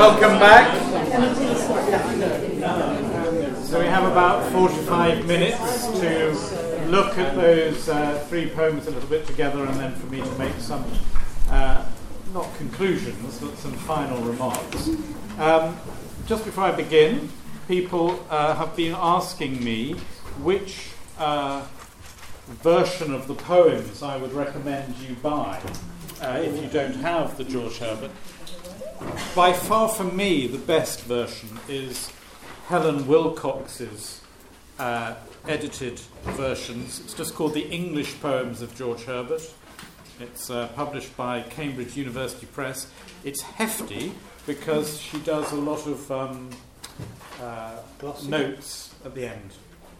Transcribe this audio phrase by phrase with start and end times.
[0.00, 0.66] Welcome back.
[3.66, 9.10] So we have about 45 minutes to look at those uh, three poems a little
[9.10, 10.86] bit together and then for me to make some,
[11.50, 11.84] uh,
[12.32, 14.88] not conclusions, but some final remarks.
[15.38, 15.76] Um,
[16.26, 17.28] just before I begin,
[17.68, 19.96] people uh, have been asking me
[20.42, 21.62] which uh,
[22.62, 25.60] version of the poems I would recommend you buy
[26.22, 28.12] uh, if you don't have the George Herbert.
[29.34, 32.12] By far, for me, the best version is
[32.66, 34.20] Helen Wilcox's
[34.78, 35.14] uh,
[35.48, 37.00] edited versions.
[37.00, 39.42] It's just called The English Poems of George Herbert.
[40.20, 42.90] It's uh, published by Cambridge University Press.
[43.24, 44.12] It's hefty
[44.46, 46.50] because she does a lot of um,
[47.40, 47.76] uh,
[48.26, 49.52] notes at the end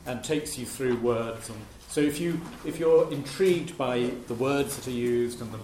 [0.07, 1.49] and takes you through words.
[1.49, 5.59] And so, if you if you're intrigued by the words that are used and the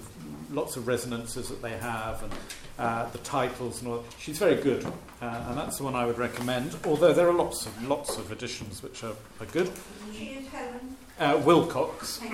[0.51, 2.33] lots of resonances that they have and
[2.79, 4.05] uh, the titles and all.
[4.19, 4.85] She's very good,
[5.23, 6.77] uh, and that's the one I would recommend.
[6.85, 9.71] Although there are lots of lots of editions which are, are good.
[11.19, 12.21] Uh, Wilcox.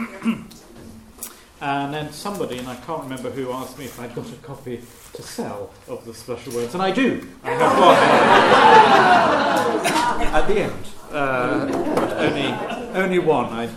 [1.60, 4.80] and then somebody, and I can't remember who, asked me if I'd got a copy
[5.12, 7.24] to sell of the special words, and I do.
[7.44, 7.96] I have one
[10.34, 12.52] at the end, uh, but only
[12.94, 13.46] only one.
[13.46, 13.68] I,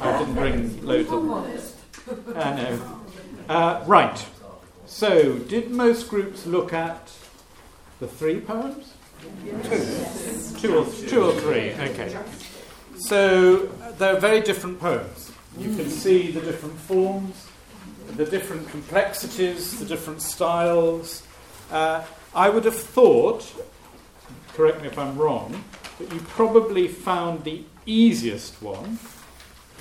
[0.00, 1.44] I didn't bring loads of them.
[2.36, 2.80] I know.
[3.48, 4.26] Uh, right.
[4.86, 7.10] So, did most groups look at
[8.00, 8.94] the three poems?
[9.62, 10.58] Two.
[10.60, 12.16] Two or, two or three, okay.
[12.98, 13.66] So,
[13.98, 15.32] they're very different poems.
[15.58, 17.46] You can see the different forms,
[18.16, 21.22] the different complexities, the different styles.
[21.70, 22.04] Uh,
[22.34, 23.50] I would have thought,
[24.52, 25.64] correct me if I'm wrong,
[25.98, 28.98] that you probably found the easiest one,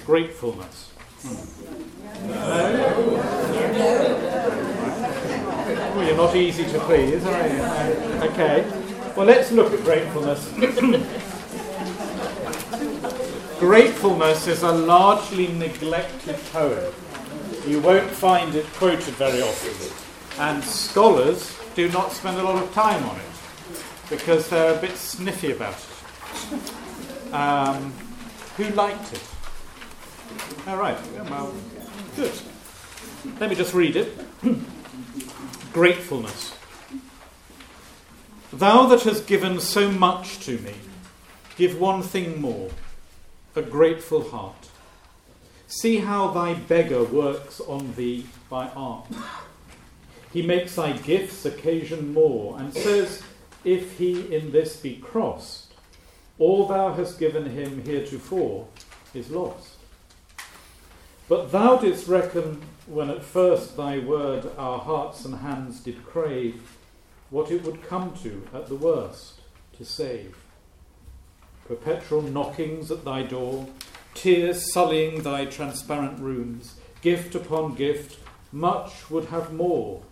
[0.06, 0.93] gratefulness.
[1.24, 1.36] Hmm.
[5.96, 7.62] Well, you're not easy to please, are you?
[8.30, 8.66] Okay.
[9.16, 10.50] Well, let's look at gratefulness.
[13.60, 16.94] gratefulness is a largely neglected poem.
[17.66, 19.94] You won't find it quoted very often.
[20.40, 23.24] And scholars do not spend a lot of time on it
[24.10, 27.34] because they're a bit sniffy about it.
[27.34, 27.94] Um,
[28.58, 29.24] who liked it?
[30.68, 30.98] All right.
[31.30, 31.54] Well,
[32.16, 32.32] good.
[33.40, 34.18] Let me just read it.
[35.74, 36.56] Gratefulness.
[38.52, 40.76] Thou that hast given so much to me,
[41.58, 42.70] give one thing more
[43.56, 44.70] a grateful heart.
[45.68, 49.08] See how thy beggar works on thee by art.
[50.32, 53.22] He makes thy gifts occasion more, and says,
[53.64, 55.74] If he in this be crossed,
[56.40, 58.68] all thou hast given him heretofore
[59.14, 59.73] is lost.
[61.34, 66.78] But thou didst reckon when at first thy word our hearts and hands did crave,
[67.32, 69.42] what it would come to at the worst
[69.80, 70.38] to save.
[71.68, 73.68] Perpetual knockings at thy door,
[74.14, 78.20] tears sullying thy transparent rooms, gift upon gift,
[78.52, 80.04] much would have more,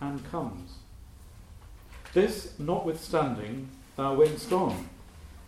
[0.00, 0.74] and comes.
[2.14, 4.88] This notwithstanding, thou wentst on,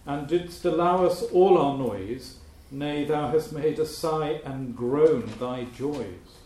[0.07, 2.39] and didst allow us all our noise,
[2.75, 6.41] nay, thou hast made us sigh and groan thy joys.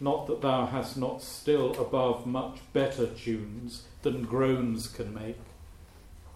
[0.00, 5.38] Not that thou hast not still above much better tunes than groans can make,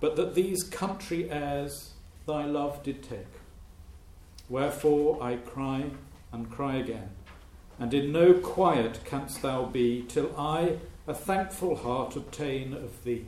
[0.01, 1.93] but that these country airs
[2.27, 3.27] thy love did take.
[4.49, 5.91] Wherefore I cry
[6.33, 7.11] and cry again,
[7.79, 13.27] and in no quiet canst thou be till I a thankful heart obtain of thee.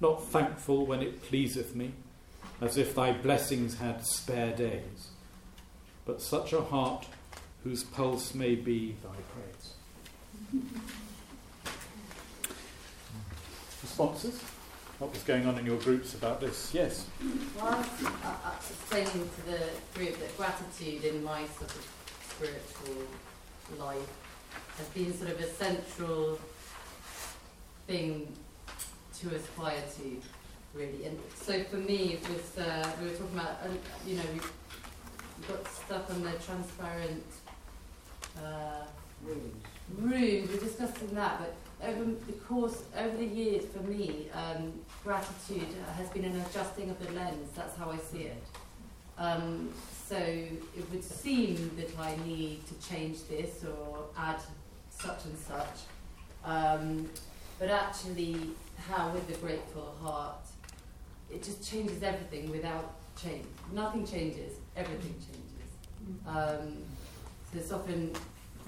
[0.00, 1.92] Not thankful when it pleaseth me,
[2.60, 5.08] as if thy blessings had spare days,
[6.04, 7.06] but such a heart
[7.64, 10.62] whose pulse may be thy praise.
[13.82, 14.40] Responses?
[14.98, 16.72] What was going on in your groups about this?
[16.72, 17.04] Yes.
[17.56, 18.50] Well, I was uh,
[18.88, 19.60] saying to the
[19.94, 21.86] group that gratitude in my sort of
[22.30, 23.04] spiritual
[23.78, 24.08] life
[24.78, 26.38] has been sort of a central
[27.86, 28.26] thing
[29.20, 30.20] to aspire to,
[30.76, 31.06] really.
[31.06, 33.68] And so for me, it was, uh, we were talking about, uh,
[34.06, 37.24] you know, we got stuck on the transparent
[38.38, 38.84] uh,
[39.24, 39.62] rooms.
[39.98, 40.50] Rooms.
[40.50, 44.72] We're discussing that, but over the course, over the years, for me, um,
[45.04, 47.50] gratitude has been an adjusting of the lens.
[47.54, 48.42] That's how I see it.
[49.18, 49.70] Um,
[50.08, 54.40] so it would seem that I need to change this or add
[54.90, 55.78] such and such.
[56.44, 57.08] Um,
[57.58, 58.36] but actually,
[58.88, 60.46] how with the grateful heart,
[61.30, 63.46] it just changes everything without change.
[63.72, 65.70] Nothing changes, everything changes.
[66.26, 66.82] Um,
[67.52, 68.12] so it's often,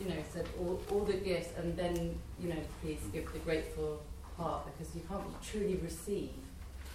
[0.01, 4.03] you know, said all, all the gifts and then, you know, please give the grateful
[4.37, 6.31] heart because you can't truly receive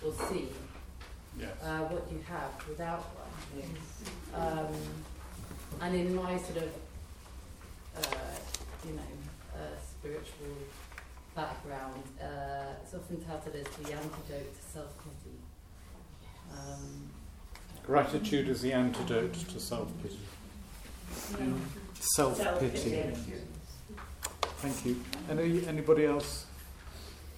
[0.05, 0.49] or see
[1.39, 1.49] Yes.
[1.63, 3.63] uh, what you have without one.
[4.35, 4.73] Um,
[5.81, 6.69] and in my sort of,
[7.97, 8.35] uh,
[8.85, 9.01] you know,
[9.55, 10.55] uh, spiritual
[11.35, 15.22] background, uh, it's often touted as the antidote to self pity.
[17.83, 20.19] Um, Gratitude is the antidote to self pity.
[21.99, 23.13] Self pity.
[24.57, 25.03] Thank you.
[25.29, 26.45] Any, anybody else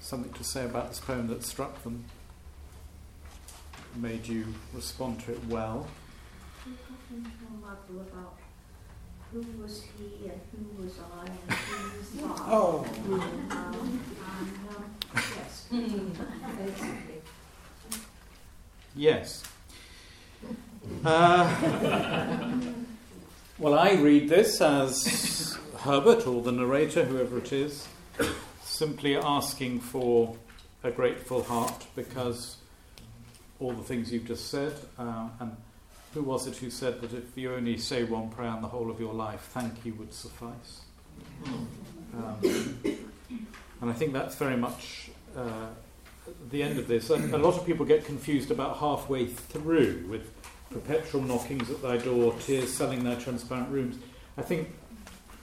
[0.01, 2.05] something to say about this poem that struck them?
[3.95, 5.87] Made you respond to it well?
[9.31, 12.45] who was he and who was I and who was I.
[12.47, 12.85] Oh.
[13.51, 14.01] Um,
[14.31, 15.67] and, um, yes,
[16.57, 17.21] basically.
[18.95, 19.43] Yes.
[21.03, 22.49] Uh,
[23.59, 27.87] well, I read this as Herbert or the narrator, whoever it is,
[28.63, 30.35] simply asking for
[30.83, 32.57] a grateful heart because
[33.59, 34.73] all the things you've just said.
[34.97, 35.55] Uh, and
[36.13, 38.89] who was it who said that if you only say one prayer in the whole
[38.89, 40.81] of your life, thank you would suffice?
[42.15, 42.39] Um,
[43.81, 45.67] and I think that's very much uh,
[46.49, 47.09] the end of this.
[47.09, 50.31] And a lot of people get confused about halfway through with
[50.71, 53.97] perpetual knockings at thy door, tears selling their transparent rooms.
[54.37, 54.69] I think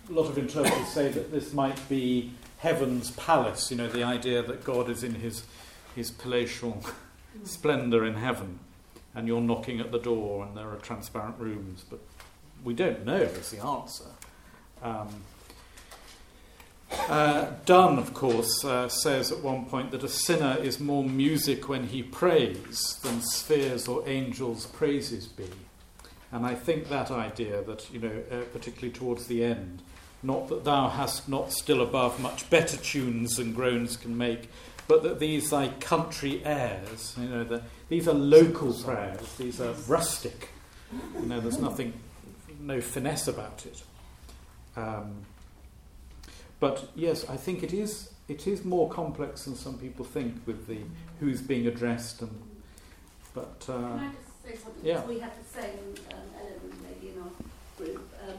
[0.08, 4.42] a lot of interpreters say that this might be heaven's palace, you know, the idea
[4.42, 5.44] that God is in his,
[5.96, 6.84] his palatial
[7.44, 8.58] splendour in heaven,
[9.14, 12.00] and you're knocking at the door and there are transparent rooms, but
[12.64, 14.04] we don't know is the answer.
[14.82, 15.08] Um,
[17.08, 21.88] uh, of course, uh, says at one point that a sinner is more music when
[21.88, 25.48] he prays than spheres or angels' praises be.
[26.30, 29.82] And I think that idea that, you know, uh, particularly towards the end,
[30.22, 34.48] not that thou hast not still above much better tunes and groans can make,
[34.88, 39.72] but that these thy country airs, you know, the, these are local prayers, these are
[39.88, 40.48] rustic.
[41.20, 41.92] You know, there's nothing,
[42.60, 43.82] no finesse about it.
[44.76, 45.26] Um,
[46.62, 47.92] but yes, I think it is
[48.28, 50.78] it is more complex than some people think with the
[51.18, 52.34] who's being addressed and
[53.34, 54.84] but uh, Can I just say something?
[54.90, 55.04] yeah.
[55.04, 57.32] We had the same um, element maybe in our
[57.78, 58.38] group um,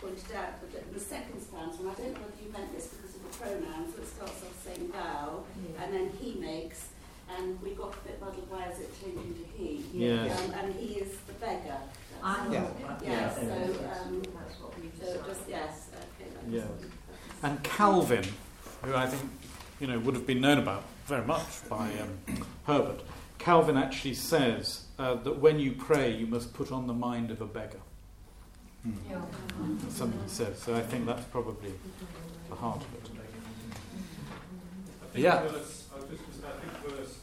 [0.00, 2.86] pointed out that the, the second stanza, and I don't know whether you meant this
[2.94, 5.42] because of the pronouns, so it starts off saying thou,
[5.82, 6.80] and then he makes,
[7.34, 9.82] and we got a bit muddled why is it changing to he?
[9.92, 10.38] Yes.
[10.38, 11.80] Um, and he is the beggar.
[11.82, 12.70] That's I know.
[13.02, 16.30] Yeah, so, Yes, um, that's what we So just, yes, okay.
[16.34, 16.60] That's Yeah.
[16.60, 16.97] that's-
[17.42, 18.24] and Calvin,
[18.82, 19.30] who I think
[19.80, 23.00] you know would have been known about very much by um, Herbert.
[23.38, 27.40] Calvin actually says uh, that when you pray, you must put on the mind of
[27.40, 27.78] a beggar.
[29.08, 29.20] Yeah.
[29.82, 30.58] That's something he says.
[30.58, 31.72] So I think that's probably
[32.48, 33.10] the heart of it.
[35.02, 35.42] I think Yeah.
[35.42, 37.14] verse, I was just gonna say, I think verse,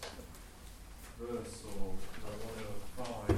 [1.20, 1.94] verse or
[2.26, 3.38] uh, one of five,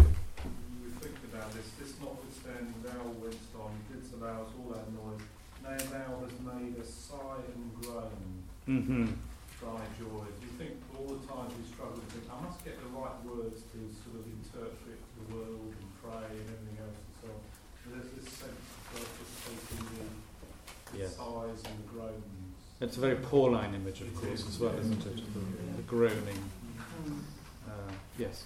[0.83, 5.26] we think about this, this notwithstanding thou wentst on, didst allow us all that noise,
[5.67, 9.05] nay thou hast made a sigh and groan, Mm-hmm.
[9.63, 10.27] thy joy.
[10.27, 13.15] Do you think all the times we struggle to think, I must get the right
[13.25, 17.39] words to sort of interpret the world and pray and everything else and so on.
[17.83, 21.15] And there's this sense of God just taking the Yes.
[21.15, 22.23] sighs and the groans.
[22.81, 25.15] It's a very Pauline image, of course, as well, isn't it?
[25.33, 26.43] The, the groaning.
[27.67, 27.71] Uh,
[28.17, 28.43] yes.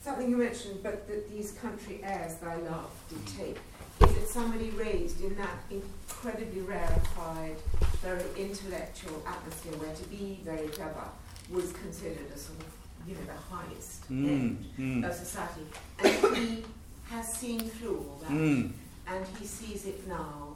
[0.00, 3.58] Something you mentioned, but that these country airs thy love do take.
[4.00, 7.56] Is it somebody raised in that incredibly rarefied,
[8.02, 11.08] very intellectual atmosphere where to be very clever
[11.50, 12.66] was considered a sort of,
[13.08, 15.62] you know, the highest Mm, end mm, of society?
[15.98, 16.64] And he
[17.10, 18.70] has seen through all that, mm.
[19.06, 20.54] and he sees it now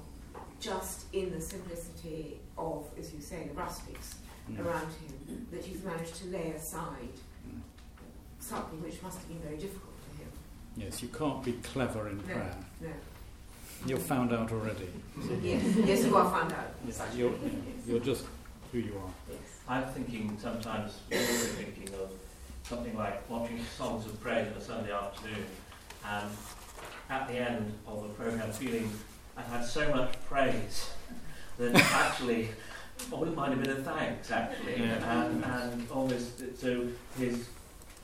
[0.60, 4.16] just in the simplicity of, as you say, the rustics
[4.50, 4.58] Mm.
[4.66, 7.14] around him, that he's managed to lay aside
[7.48, 7.60] Mm.
[8.40, 10.28] something which must have been very difficult for him.
[10.76, 12.22] Yes, you can't be clever in No.
[12.24, 12.56] prayer.
[12.80, 12.88] No.
[13.86, 14.88] You're found out already.
[15.42, 16.72] Yes, yes, you are found out.
[16.86, 17.34] Yeah, you're,
[17.86, 18.24] you're just
[18.70, 19.10] who you are.
[19.30, 19.38] Yes.
[19.68, 22.12] I'm thinking sometimes, we're thinking of
[22.62, 25.44] something like watching songs of praise on a Sunday afternoon,
[26.08, 26.28] and
[27.10, 28.90] at the end of the program, feeling
[29.36, 30.90] I've had so much praise
[31.58, 32.48] that actually
[33.10, 35.24] I wouldn't mind a bit of thanks, actually, Yeah.
[35.24, 36.86] and, and almost so
[37.18, 37.46] his.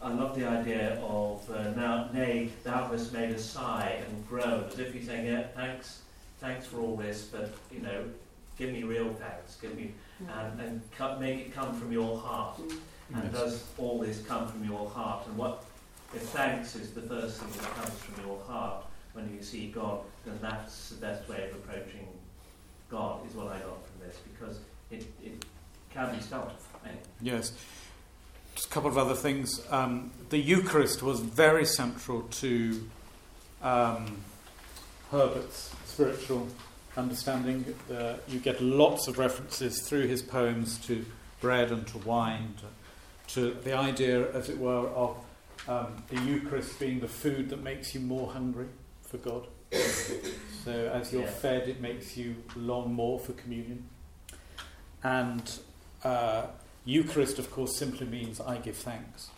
[0.01, 4.65] I love the idea of uh, now, nay, thou hast made us sigh and groan,
[4.65, 6.03] as if he's saying, yeah, thanks,
[6.39, 8.05] thanks for all this, but you know,
[8.57, 12.59] give me real thanks, give me and, and cut, make it come from your heart.
[12.59, 13.33] And Yes.
[13.33, 15.27] does all this come from your heart?
[15.27, 15.65] And what
[16.15, 20.01] if thanks is the first thing that comes from your heart when you see God,
[20.27, 22.07] then that's the best way of approaching
[22.91, 24.59] God, is what I got from this, because
[24.91, 25.45] it, it
[25.91, 26.57] can be started.
[27.23, 27.53] Yes.
[28.59, 29.65] Just a couple of other things.
[29.71, 32.91] Um, the Eucharist was very central to
[33.63, 34.17] um,
[35.13, 36.49] Herbert's spiritual
[36.97, 37.73] understanding.
[37.89, 41.07] Uh, you get lots of references through his poems to
[41.41, 42.55] bread and to wine,
[43.29, 45.17] to, to the idea, as it were, of
[45.69, 48.67] um, the Eucharist being the food that makes you more hungry
[49.09, 49.47] for God.
[50.65, 51.31] so as you're Yeah.
[51.31, 53.89] fed, it makes you long more for communion.
[55.05, 55.49] And
[56.03, 56.47] uh,
[56.89, 59.29] Eucharist, of course, simply means I give thanks.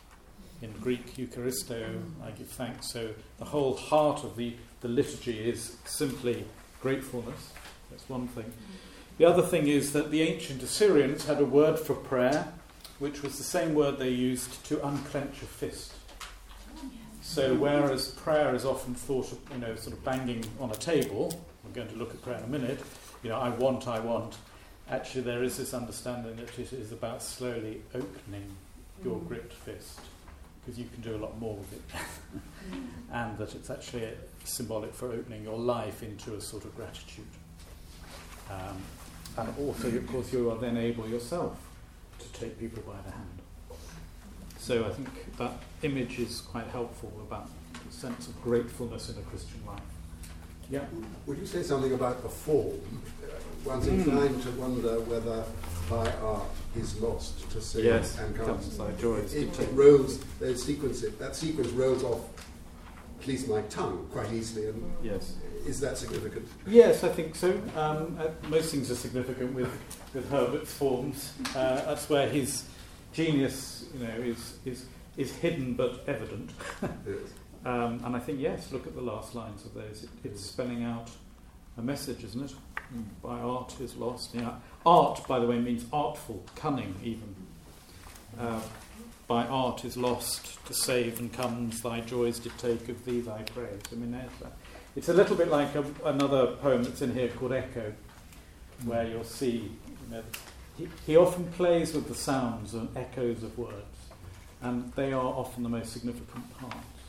[0.63, 2.93] In Greek, Eucharisto, I give thanks.
[2.93, 6.45] So the whole heart of the, the liturgy is simply
[6.81, 7.53] gratefulness.
[7.91, 8.53] That's one thing.
[9.19, 12.53] The other thing is that the ancient Assyrians had a word for prayer,
[13.01, 15.93] which was the same word they used to unclench a fist.
[17.21, 21.45] So whereas prayer is often thought of, you know, sort of banging on a table,
[21.65, 22.81] we're going to look at prayer in a minute,
[23.25, 24.37] you know, I want, I want.
[24.91, 28.57] Actually, there is this understanding that it is about slowly opening
[29.05, 30.01] your gripped fist,
[30.61, 31.81] because you can do a lot more with it.
[33.13, 34.09] and that it's actually
[34.45, 37.25] symbolic for opening your life into a sort of gratitude.
[38.51, 38.83] Um,
[39.37, 41.57] and also, of course, you are then able yourself
[42.19, 43.39] to take people by the hand.
[44.59, 47.49] So I think that image is quite helpful about
[47.87, 49.81] the sense of gratefulness in a Christian life.
[50.69, 50.85] Yeah.
[51.27, 52.81] Would you say something about the form?
[53.65, 53.93] One's Mm.
[54.07, 55.45] inclined to wonder whether
[55.89, 56.45] by art
[56.77, 58.79] is lost to sing Yes, and comes comes.
[58.79, 59.35] thy joys.
[59.35, 62.21] It, it rolls, they sequence it, that sequence rolls off
[63.21, 64.69] at least my tongue quite easily.
[64.69, 65.35] And Yes.
[65.67, 66.49] is that significant?
[66.67, 67.51] Yes, I think so.
[67.77, 69.69] Um, uh, most things are significant with,
[70.15, 71.33] with Herbert's forms.
[71.55, 72.65] Uh, that's where his
[73.13, 74.87] genius, you know, is, is,
[75.19, 76.51] is hidden but evident.
[77.07, 77.19] Yes.
[77.67, 80.05] Um, and I think, yes, look at the last lines of those.
[80.05, 81.11] It, it's spelling out
[81.81, 82.55] a message, isn't it?
[83.23, 84.35] By art is lost.
[84.35, 84.55] Yeah.
[84.85, 87.35] Art, by the way, means artful, cunning, even.
[88.39, 88.61] Uh,
[89.27, 93.43] by art is lost to save and comes thy joys did take of thee thy
[93.43, 93.81] praise.
[93.93, 94.53] I mean, there's that.
[94.97, 97.93] It's a little bit like a, another poem that's in here called Echo,
[98.85, 100.23] where you'll see, you know,
[100.77, 103.97] he, he often plays with the sounds and echoes of words,
[104.63, 107.00] and they are often the most significant parts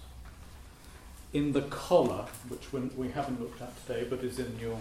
[1.34, 4.78] in the collar, which we, haven't looked at today, but is in your.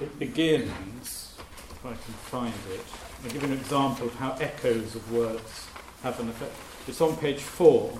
[0.00, 1.36] It begins,
[1.70, 2.84] if I can find it.
[3.24, 5.66] I'll give you an example of how echoes of words
[6.02, 6.54] have an effect.
[6.86, 7.98] It's on page four.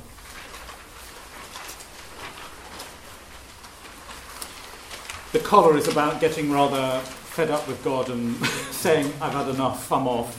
[5.33, 8.37] The collar is about getting rather fed up with God and
[8.71, 10.37] saying, I've had enough, I'm off.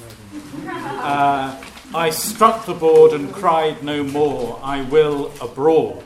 [0.66, 1.63] Uh,
[1.94, 6.04] I struck the board and cried no more, I will abroad.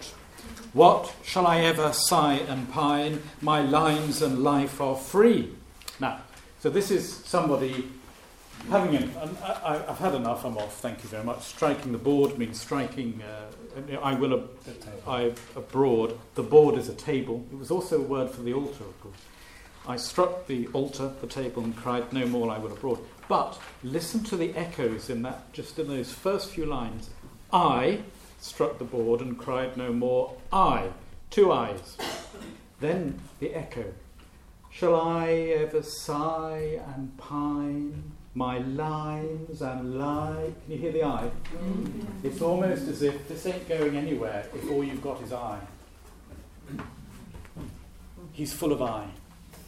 [0.73, 3.21] What shall I ever sigh and pine?
[3.41, 5.53] My lines and life are free.
[5.99, 6.21] Now,
[6.59, 7.87] so this is somebody
[8.71, 10.43] having an, an I, I've had enough.
[10.43, 10.79] I'm off.
[10.79, 11.43] Thank you very much.
[11.43, 13.21] Striking the board means striking.
[13.21, 14.33] Uh, I will.
[14.33, 14.49] Ab-
[15.07, 16.17] I abroad.
[16.33, 17.45] The board is a table.
[17.51, 19.15] It was also a word for the altar, of course.
[19.87, 22.49] I struck the altar, the table, and cried, "No more.
[22.49, 25.53] I will abroad." But listen to the echoes in that.
[25.53, 27.11] Just in those first few lines,
[27.51, 27.99] I
[28.43, 30.35] struck the board and cried no more.
[30.51, 30.89] I,
[31.29, 31.97] two eyes.
[32.79, 33.85] then the echo.
[34.69, 38.11] Shall I ever sigh and pine?
[38.35, 40.51] My lines and lie.
[40.65, 41.29] Can you hear the eye?
[41.55, 42.27] Mm-hmm.
[42.27, 45.59] It's almost as if this ain't going anywhere if all you've got is eye.
[48.31, 49.07] He's full of eye.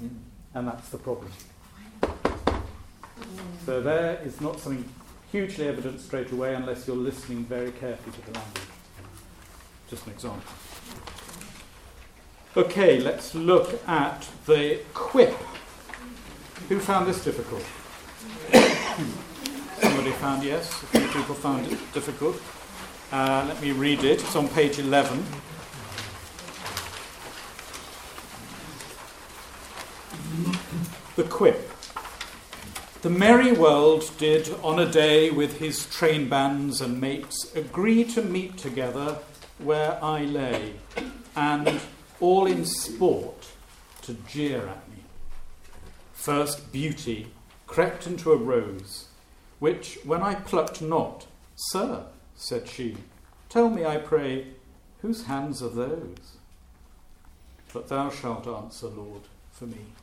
[0.01, 0.10] Mm.
[0.55, 1.32] And that's the problem.
[3.65, 4.89] So there is not something
[5.36, 8.63] hugely evident straight away unless you're listening very carefully to the language.
[9.89, 10.54] Just an example.
[12.56, 15.36] Okay, let's look at the quip.
[16.70, 17.63] Who found this difficult?
[19.82, 20.72] Somebody found yes.
[20.84, 22.42] A few people found it difficult.
[23.12, 24.22] Uh, let me read it.
[24.22, 25.22] It's on page 11.
[31.18, 31.75] The quip.
[33.06, 38.24] The merry world did on a day with his train bands and mates agree to
[38.24, 39.20] meet together
[39.60, 40.74] where I lay,
[41.36, 41.80] and
[42.20, 43.50] all in sport
[44.02, 45.04] to jeer at me.
[46.14, 47.28] First beauty
[47.68, 49.10] crept into a rose,
[49.60, 52.98] which when I plucked not, Sir, said she,
[53.50, 54.48] tell me, I pray,
[55.04, 56.38] whose hands are those?
[57.72, 59.22] But thou shalt answer, Lord,
[59.52, 59.94] for me.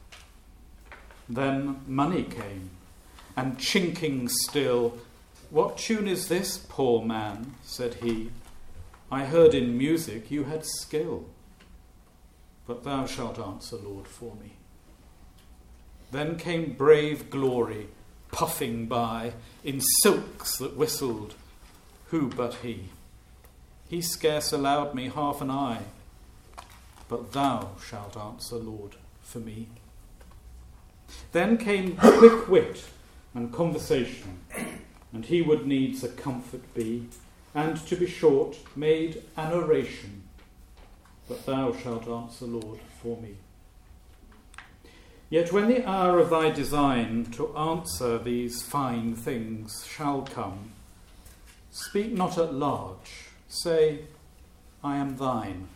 [1.29, 2.71] Then money came,
[3.37, 4.99] and chinking still,
[5.51, 7.55] What tune is this, poor man?
[7.62, 8.31] said he.
[9.11, 11.27] I heard in music you had skill,
[12.67, 14.53] but thou shalt answer, Lord, for me.
[16.11, 17.89] Then came brave glory,
[18.31, 21.35] puffing by in silks that whistled,
[22.07, 22.89] who but he?
[23.89, 25.83] He scarce allowed me half an eye,
[27.09, 29.69] but thou shalt answer, Lord, for me.
[31.33, 32.85] Then came quick wit
[33.35, 34.41] and conversation,
[35.12, 37.09] and he would needs a comfort be,
[37.55, 40.23] and to be short, made an oration,
[41.29, 43.37] but thou shalt answer, Lord, for me.
[45.31, 50.73] Yet when the hour of thy design to answer these fine things shall come,
[51.71, 54.01] speak not at large, say,
[54.85, 55.69] I am thine,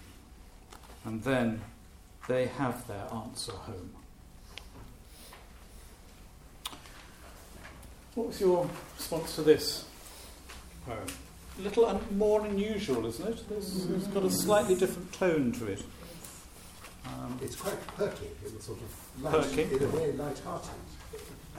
[1.06, 1.62] and then
[2.28, 3.95] they have their answer home.
[8.16, 9.84] What was your response to this
[10.86, 11.06] poem?
[11.58, 13.48] A little un- more unusual, isn't it?
[13.48, 15.82] There's, it's got a slightly different tone to it.
[17.06, 19.62] Um, It's quite perky in a sort of light, Perky?
[19.76, 20.70] in a way light-hearted.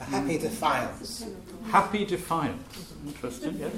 [0.00, 1.24] A happy defiance.
[1.70, 2.92] Happy Defiance.
[3.06, 3.72] Interesting, yes.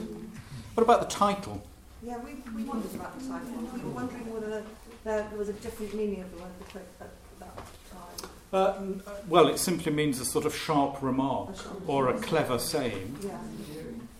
[0.75, 1.63] What about the title?
[2.03, 3.53] Yeah, we, we wondered about the title.
[3.75, 4.63] We were wondering whether
[5.05, 7.09] there was a different meaning of the word at that time.
[8.53, 8.75] Uh, uh,
[9.29, 11.55] well, it simply means a sort of sharp remark
[11.87, 13.17] or a clever saying.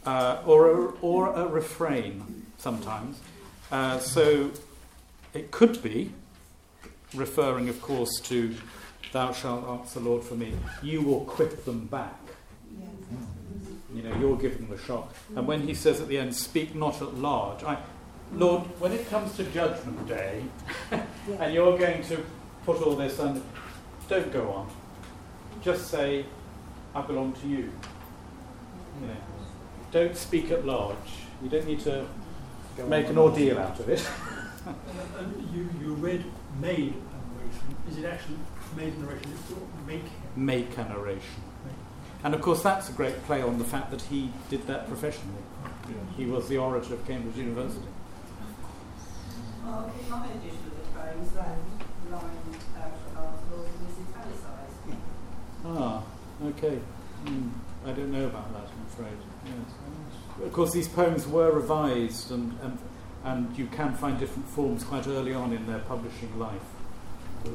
[0.07, 3.21] Uh, or, a, or a refrain sometimes.
[3.71, 4.51] Uh, so
[5.35, 6.13] it could be
[7.15, 8.55] referring, of course, to
[9.13, 12.19] "Thou shalt answer, Lord, for me." You will quip them back.
[13.95, 15.13] You know, you're giving them a shock.
[15.37, 17.77] And when he says at the end, "Speak not at large," I,
[18.33, 20.45] Lord, when it comes to Judgment Day,
[21.39, 22.25] and you're going to
[22.65, 23.43] put all this under,
[24.11, 24.69] don't go on.
[25.63, 26.27] Just say,
[26.95, 27.73] "I belong to you."
[29.01, 29.17] You know,
[29.91, 30.97] don't speak at large.
[31.43, 32.07] You don't need to
[32.87, 34.07] make an ordeal out of it.
[35.19, 36.23] And you, you read
[36.61, 37.77] made a narration.
[37.89, 38.37] Is it actually
[38.77, 39.33] made a narration?
[39.33, 40.05] It's not make.
[40.37, 41.43] Make a narration.
[42.23, 45.43] And of course, that's a great play on the fact that he did that professionally.
[46.17, 47.87] He was the orator of Cambridge University.
[49.65, 51.57] Oh, well, in my edition of the poems, that
[52.11, 52.23] line
[52.77, 54.99] out of articles is italicized.
[55.65, 56.03] Ah,
[56.45, 56.79] okay.
[57.27, 57.49] Hmm,
[57.87, 59.19] I don't know about that, I'm afraid.
[59.45, 60.47] Yes.
[60.47, 62.79] Of course, these poems were revised, and, and,
[63.25, 66.63] and you can find different forms quite early on in their publishing life.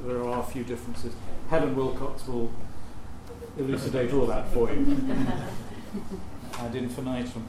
[0.05, 1.13] There are a few differences.
[1.49, 2.51] Helen Wilcox will
[3.57, 4.97] elucidate all that for you.
[6.59, 7.45] Ad infinitum.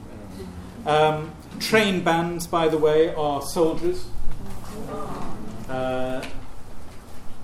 [0.85, 4.07] Um, train bands, by the way, are soldiers.
[5.67, 6.25] Uh,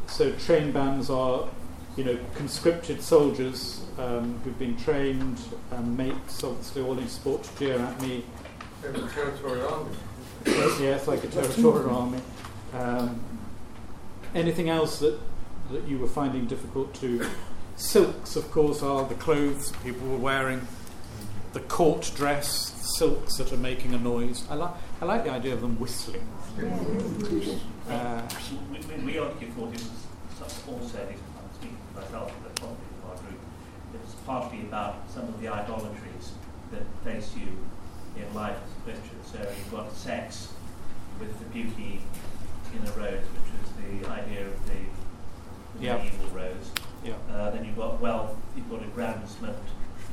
[0.07, 1.49] so train bands are,
[1.95, 5.39] you know, conscripted soldiers um, who've been trained,
[5.71, 8.23] um, mates, obviously all in sport to jeer at me.
[8.81, 9.95] territorial army.
[10.45, 12.19] Yes, yes, like a territorial army.
[12.73, 13.21] Um,
[14.33, 15.19] anything else that,
[15.71, 17.25] that you were finding difficult to?
[17.75, 20.67] Silks, of course, are the clothes people were wearing.
[21.53, 24.45] The court dress, silks that are making a noise.
[24.49, 26.27] I, like I like the idea of them whistling.
[27.89, 28.21] Uh,
[28.71, 29.91] we, we, we obviously thought it was
[30.39, 31.32] such also, I'm speaking for
[31.95, 32.77] myself, but probably
[33.09, 33.39] our group,
[33.93, 36.31] it was partly about some of the idolatries
[36.71, 37.47] that face you
[38.21, 39.17] in life as a Christian.
[39.31, 40.49] So you've got sex
[41.19, 42.01] with the beauty
[42.73, 45.97] in a rose, which is the idea of the, the Yeah.
[45.97, 46.71] medieval rose.
[47.03, 47.13] Yeah.
[47.31, 49.57] Uh, then you've got wealth, you've got aggrandizement,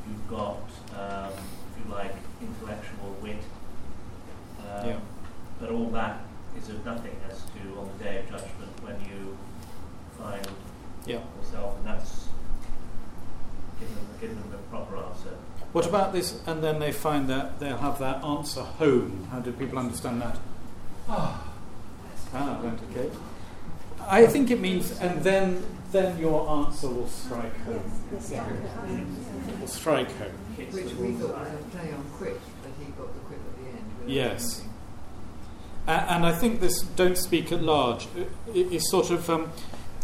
[0.09, 0.59] you've got,
[0.99, 3.43] um, if you like, intellectual wit.
[4.69, 4.99] Um, Yeah.
[5.59, 6.21] But all that
[6.57, 9.37] is of nothing as to on the day of judgment when you
[10.19, 10.47] find
[11.07, 11.21] Yeah.
[11.43, 12.27] yourself, and that's
[13.79, 15.37] given them, given them the proper answer.
[15.73, 16.41] What about this?
[16.47, 19.29] And then they find that they'll have that answer home.
[19.31, 20.39] How do people understand that?
[21.09, 21.43] Ah,
[22.35, 23.11] right, okay.
[24.03, 27.83] I think it means, and then then your answer will strike home.
[28.13, 28.21] Will
[29.67, 30.33] strike home.
[30.57, 33.69] Which we thought was a play on quit, that he got the quit at the
[33.71, 33.85] end.
[33.99, 34.55] without Yes.
[34.55, 34.71] thinking.
[35.89, 39.51] And I think this "don't speak at large" i- i- is sort of um,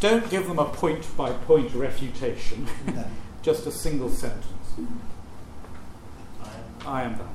[0.01, 2.67] don't give them a point by point refutation,
[3.43, 4.47] just a single sentence.
[6.85, 7.27] I am that.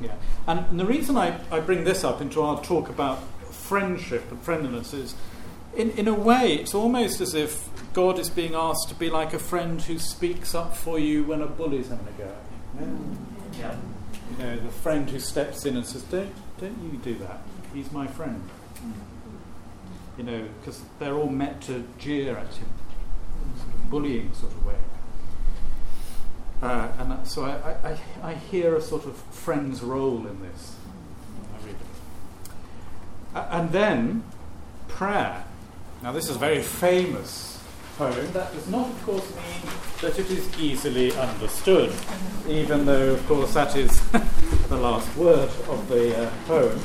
[0.00, 0.14] Yeah.
[0.46, 4.92] And the reason I, I bring this up into our talk about friendship and friendliness
[4.92, 5.14] is,
[5.76, 9.32] in, in a way, it's almost as if God is being asked to be like
[9.32, 13.18] a friend who speaks up for you when a bully's having a go at you.
[13.58, 13.76] Yeah.
[14.30, 17.42] You know, the friend who steps in and says, "Don't, don't you do that?
[17.74, 18.48] He's my friend."
[20.16, 22.68] You know, because they're all meant to jeer at him,
[23.56, 24.74] sort of bullying sort of way.
[26.62, 30.76] Uh, and that- so I, I, I, hear a sort of friend's role in this.
[31.54, 33.46] I read it.
[33.50, 34.22] And then
[34.86, 35.44] prayer.
[36.02, 37.60] Now, this is a very famous
[37.98, 41.92] poem, that does not, of course, mean that it is easily understood,
[42.48, 44.00] even though, of course, that is
[44.68, 46.80] the last word of the uh, poem.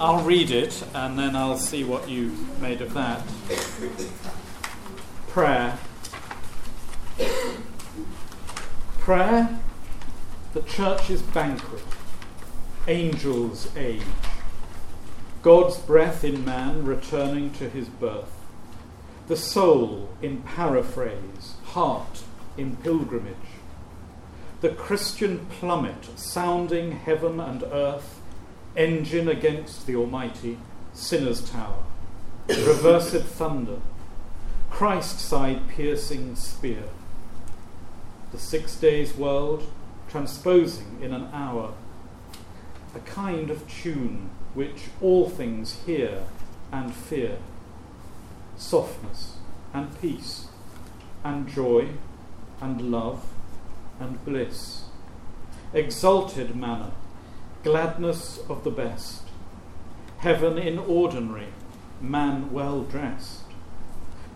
[0.00, 3.22] I'll read it and then I'll see what you made of that.
[5.28, 5.78] Prayer.
[8.98, 9.60] Prayer,
[10.54, 11.82] the church's banquet,
[12.88, 14.00] angels' age,
[15.42, 18.32] God's breath in man returning to his birth,
[19.28, 22.22] the soul in paraphrase, heart
[22.56, 23.36] in pilgrimage,
[24.62, 28.19] the Christian plummet sounding heaven and earth
[28.76, 30.58] engine against the Almighty,
[30.92, 31.82] sinner's tower,
[32.48, 33.78] reversed thunder,
[34.70, 36.84] Christ side piercing spear,
[38.32, 39.64] the six days world
[40.08, 41.72] transposing in an hour,
[42.94, 46.24] a kind of tune which all things hear
[46.72, 47.38] and fear,
[48.56, 49.36] softness
[49.72, 50.48] and peace
[51.22, 51.88] and joy
[52.60, 53.24] and love
[54.00, 54.84] and bliss,
[55.72, 56.92] exalted manna
[57.62, 59.22] gladness of the best,
[60.18, 61.48] heaven in ordinary,
[62.00, 63.42] man well dressed,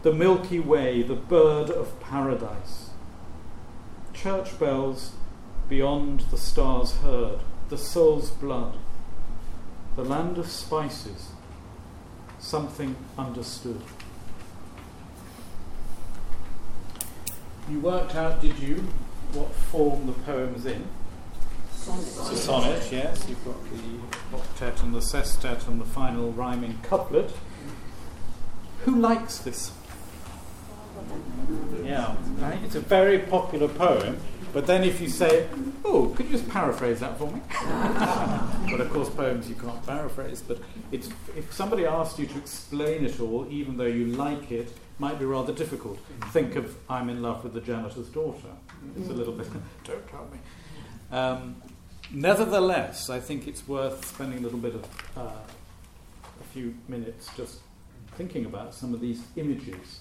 [0.02, 2.90] the Milky Way, the bird of paradise,
[4.12, 5.12] church bells
[5.68, 8.76] beyond the stars heard, the soul's blood,
[9.96, 11.30] the land of spices,
[12.38, 13.80] something understood.
[17.70, 18.84] You worked out, did you,
[19.32, 20.87] what form the poem's in?
[21.87, 23.27] It's a sonnet, yes.
[23.29, 27.31] You've got the octet and the sestet and the final rhyming couplet.
[28.85, 29.70] Who likes this?
[31.85, 32.59] Yeah, right?
[32.64, 34.18] It's a very popular poem,
[34.55, 35.47] but then if you say,
[35.85, 37.42] oh, could you just paraphrase that for me?
[38.70, 43.05] but of course, poems you can't paraphrase, but it's, if somebody asked you to explain
[43.05, 45.99] it all, even though you like it, might be rather difficult.
[46.31, 48.49] Think of I'm in love with the janitor's daughter.
[48.97, 49.49] It's a little bit,
[49.85, 50.38] don't tell me.
[51.11, 51.57] Um,
[52.12, 54.85] Nevertheless, I think it's worth spending a little bit of
[55.17, 55.21] uh,
[56.40, 57.61] a few minutes just
[58.17, 60.01] thinking about some of these images.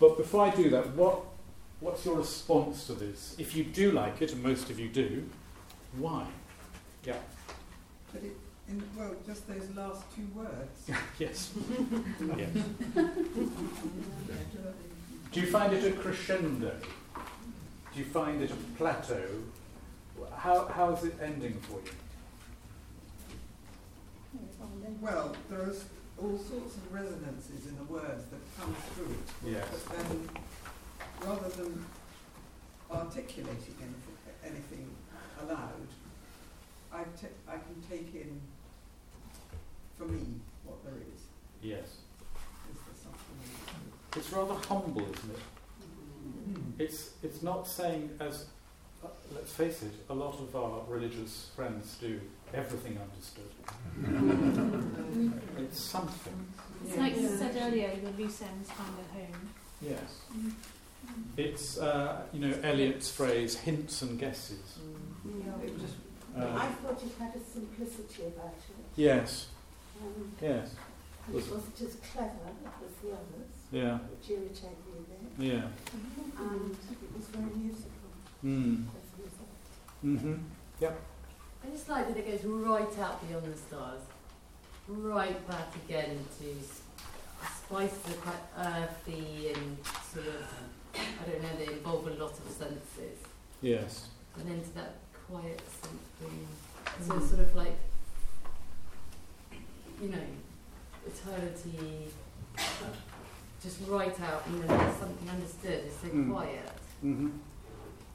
[0.00, 1.20] But before I do that, what,
[1.80, 3.36] what's your response to this?
[3.38, 5.28] If you do like it, and most of you do,
[5.98, 6.26] why?
[7.04, 7.16] Yeah.
[8.12, 8.36] But it,
[8.68, 10.88] in, well, just those last two words.
[11.18, 11.52] yes.
[12.38, 12.48] yes.
[15.32, 16.72] Do you find it a crescendo?
[17.92, 19.26] Do you find it a plateau?
[20.36, 21.90] How, how is it ending for you?
[25.00, 25.74] Well, there are
[26.18, 29.52] all sorts of resonances in the words that come through it.
[29.52, 29.66] Yes.
[29.88, 30.28] But then,
[31.26, 31.84] rather than
[32.90, 34.90] articulating anything, anything
[35.42, 35.88] aloud,
[36.92, 38.40] I, t- I can take in,
[39.98, 40.20] for me,
[40.64, 41.22] what there is.
[41.62, 41.84] Yes.
[41.84, 43.38] Is there something?
[44.16, 45.40] It's rather humble, isn't it?
[46.50, 46.62] Mm.
[46.78, 48.46] It's, it's not saying as
[49.34, 52.20] let's face it, a lot of our religious friends do
[52.52, 53.50] everything understood.
[55.58, 56.46] it's something.
[56.86, 59.50] It's like you said earlier, the loose ends find a home.
[59.80, 60.20] Yes.
[61.36, 64.78] It's, uh, you know, Eliot's phrase, hints and guesses.
[66.36, 68.84] Uh, I thought it had a simplicity about it.
[68.96, 69.48] Yes.
[70.02, 70.74] Um, yes.
[71.26, 72.50] And it wasn't as clever
[72.84, 73.98] as the others, yeah.
[74.10, 75.52] which irritated me a bit.
[75.52, 75.68] Yeah.
[76.38, 77.93] And it was very musical.
[78.44, 78.84] Mm.
[80.04, 80.34] Mm-hmm.
[80.80, 81.00] Yep.
[81.64, 84.00] I just like that it goes right out beyond the stars,
[84.86, 86.44] right back again to
[87.66, 89.78] spices are quite earthy and
[90.12, 90.44] sort of,
[90.94, 93.18] I don't know, they involve a lot of senses.
[93.62, 94.08] Yes.
[94.38, 96.46] And into that quiet something.
[97.06, 97.78] So it's sort of like,
[100.02, 100.18] you know,
[101.06, 102.08] eternity,
[103.62, 105.84] just right out, and then there's something understood.
[105.86, 106.30] It's so Mm.
[106.30, 106.68] quiet.
[107.02, 107.30] Mm-hmm.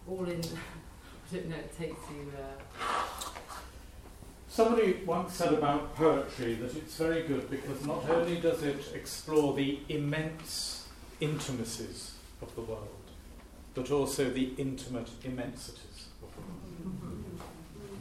[0.10, 0.42] All in,
[1.32, 2.32] I don't know, it takes you.
[2.36, 3.30] Uh,
[4.50, 9.54] Somebody once said about poetry that it's very good because not only does it explore
[9.54, 10.88] the immense
[11.22, 12.90] intimacies of the world,
[13.76, 17.42] but also the intimate immensities of the world.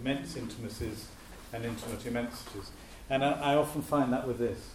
[0.01, 1.07] Immense intimacies
[1.53, 2.71] and intimate immensities.
[3.11, 4.71] And I, I often find that with this.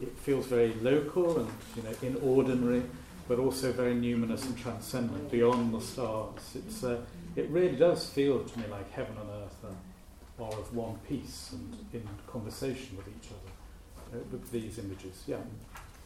[0.00, 2.82] It feels very local and you know inordinary,
[3.28, 6.54] but also very numinous and transcendent, beyond the stars.
[6.54, 7.00] It's, uh,
[7.34, 11.50] it really does feel to me like heaven and earth are, are of one piece
[11.52, 15.24] and in conversation with each other uh, with these images.
[15.26, 15.36] Yeah.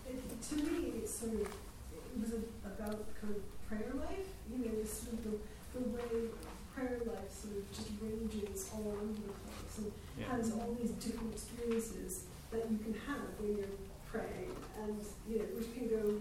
[0.09, 4.27] It, to me, it's sort of it was a, about kind of prayer life.
[4.51, 6.29] You know, it's sort of the, the way
[6.75, 10.27] prayer life sort of just ranges all over the place and Yeah.
[10.37, 13.77] has all these different experiences that you can have when you're
[14.11, 14.51] praying,
[14.83, 16.19] and you know, which can go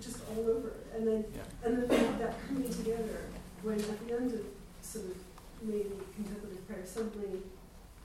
[0.00, 1.42] just all over, and then Yeah.
[1.64, 3.20] and then that, that coming together
[3.62, 4.40] when at the end of
[4.82, 5.16] sort of
[5.62, 7.42] maybe contemplative prayer, suddenly,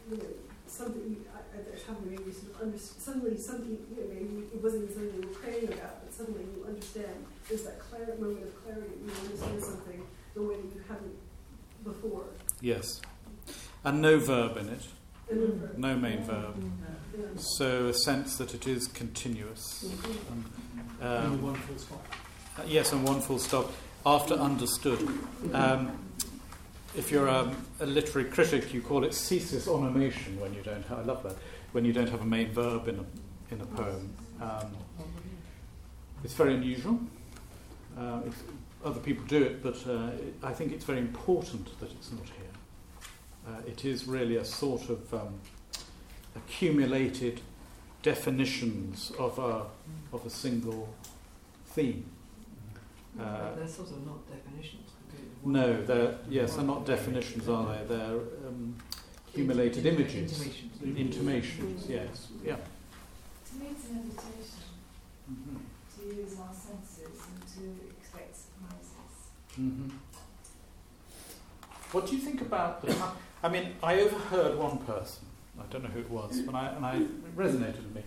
[0.09, 0.23] you know,
[0.65, 4.61] something I, I, there's having maybe sort of under, suddenly something, you know, maybe it
[4.63, 7.25] wasn't something you were praying about, but suddenly you understand.
[7.47, 8.95] There's that clar- moment of clarity.
[9.05, 10.01] You understand something
[10.33, 11.15] the way that you haven't
[11.83, 12.25] before.
[12.61, 13.01] Yes.
[13.83, 14.81] And no verb in it.
[15.77, 16.55] No main verb.
[17.57, 19.85] So a sense that it is continuous.
[20.31, 20.45] And,
[21.01, 22.05] um, one full stop.
[22.57, 23.71] Uh, Yes, and one full stop.
[24.05, 24.99] After understood.
[25.53, 25.91] Um,
[26.95, 30.85] if you're um, a literary critic, you call it ceasus onomation when you don't.
[30.85, 31.35] Have, I love that
[31.71, 33.05] when you don't have a main verb in a
[33.53, 34.13] in a poem.
[34.41, 34.75] Um,
[36.23, 36.99] it's very unusual.
[37.97, 38.37] Uh, it's,
[38.83, 42.25] other people do it, but uh, it, I think it's very important that it's not
[42.25, 42.42] here.
[43.45, 45.39] Uh, it is really a sort of um,
[46.35, 47.41] accumulated
[48.01, 49.65] definitions of a
[50.13, 50.87] of a single
[51.67, 52.05] theme.
[53.19, 54.89] Uh, they're sort of not definitions.
[55.45, 57.95] no, they're yes, they're not definitions, are they?
[57.95, 58.15] They're
[58.47, 58.75] um,
[59.29, 60.97] accumulated Intima- images, intimations.
[60.97, 61.85] intimations.
[61.89, 62.55] Yes, yeah.
[62.55, 64.63] To me, it's an invitation
[65.97, 69.55] to use our senses and to expect surprises.
[69.55, 69.89] hmm
[71.91, 72.95] What do you think about the?
[73.43, 75.25] I mean, I overheard one person.
[75.59, 78.03] I don't know who it was, but I, and I it resonated with me.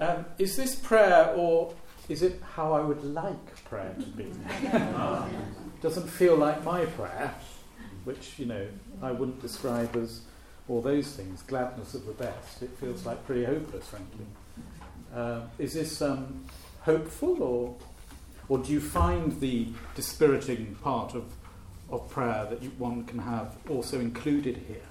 [0.00, 1.74] Um, is this prayer, or
[2.08, 4.32] is it how I would like prayer to be?
[5.82, 7.34] Doesn't feel like my prayer,
[8.04, 8.66] which you know
[9.02, 10.22] I wouldn't describe as
[10.68, 11.42] all those things.
[11.42, 12.62] Gladness of the best.
[12.62, 14.26] It feels like pretty hopeless, frankly.
[15.14, 16.44] Uh, is this um,
[16.80, 17.76] hopeful, or
[18.48, 21.24] or do you find the dispiriting part of
[21.90, 24.82] of prayer that you, one can have also included here?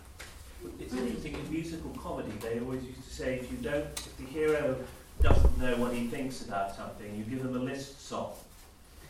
[0.80, 2.32] It's interesting in musical comedy.
[2.42, 4.78] They always used to say if you don't, if the hero
[5.22, 8.34] doesn't know what he thinks about something, you give him a list song,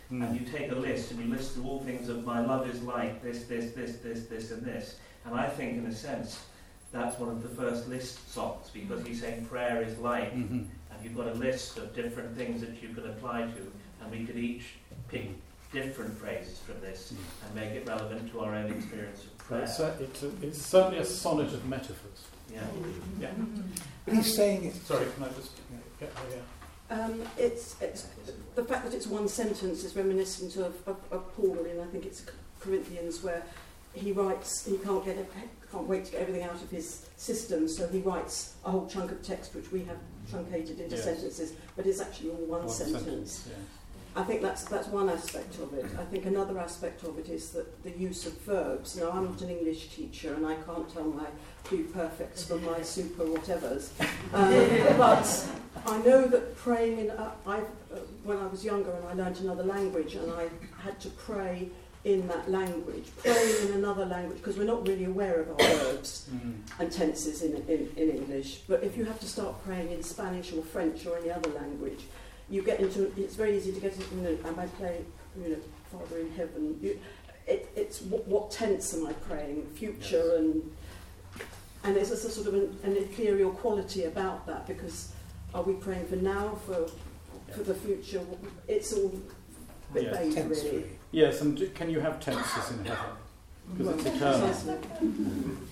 [0.09, 0.21] Hmm.
[0.21, 2.79] and you take a list and you list through all things of my love is
[2.83, 4.97] like this, this, this, this, this, and this.
[5.25, 6.43] And I think, in a sense,
[6.91, 10.67] that's one of the first list songs because he's saying prayer is like, Mhm.
[10.91, 13.71] and you've got a list of different things that you can apply to,
[14.01, 14.65] and we could each
[15.07, 15.29] pick
[15.75, 17.45] different phrases from this hmm.
[17.45, 19.63] and make it relevant to our own experience of prayer.
[19.63, 22.27] It's, a, it's, a, it's certainly a sonnet of metaphors.
[22.53, 22.61] Yeah.
[23.19, 23.31] Yeah.
[24.05, 24.75] But he's saying it.
[24.75, 25.51] Sorry, can I just
[25.99, 26.41] get there?
[26.89, 28.07] Uh, um, it's, it's
[28.55, 32.05] the fact that it's one sentence is reminiscent of, of, of Paul in I think
[32.05, 32.23] it's
[32.59, 33.43] Corinthians where
[33.93, 35.31] he writes he can't get it,
[35.71, 39.11] can't wait to get everything out of his system so he writes a whole chunk
[39.11, 39.97] of text which we have
[40.29, 41.05] truncated into Yes.
[41.05, 43.03] sentences but it's actually all one, One sentence.
[43.03, 43.55] sentence, yeah.
[44.17, 45.85] I think that's that's one aspect of it.
[45.99, 48.95] I think another aspect of it is that the use of verbs.
[48.95, 51.25] Now I'm not an English teacher and I can't tell my
[51.65, 53.89] pluperfects from my super whatevers,
[54.33, 55.47] um, but
[55.85, 57.63] I know that praying in uh, I uh,
[58.23, 60.47] when I was younger and I learned another language and I
[60.81, 61.69] had to pray
[62.05, 66.29] in that language, praying in another language because we're not really aware of our verbs
[66.33, 66.53] Mm.
[66.79, 68.61] and tenses in, in, in English.
[68.67, 72.03] But if you have to start praying in Spanish or French or any other language,
[72.49, 75.05] you get into it's very easy to get into you know am I playing
[75.41, 75.57] you know
[75.91, 76.99] Father in heaven you,
[77.47, 80.37] it, it's what, what tense am I praying future Yes.
[80.39, 80.71] and
[81.83, 85.11] and there's a sort of an, an ethereal quality about that because
[85.53, 86.87] are we praying for now for
[87.53, 88.21] for the future
[88.67, 89.13] it's all
[89.91, 90.17] a bit Yes.
[90.17, 90.85] vague Tense really.
[91.11, 93.05] Yes, and do, can you have tenses in heaven?
[93.77, 94.77] Because it's eternal.